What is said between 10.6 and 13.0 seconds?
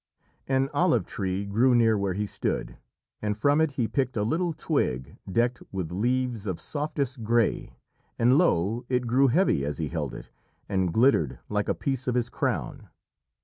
and glittered like a piece of his crown.